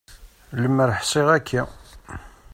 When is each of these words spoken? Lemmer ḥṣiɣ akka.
Lemmer 0.61 0.89
ḥṣiɣ 0.99 1.27
akka. 1.37 1.61